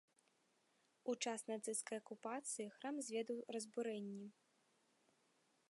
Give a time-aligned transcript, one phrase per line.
[1.13, 4.27] У час нацысцкай акупацыі храм зведаў разбурэнні.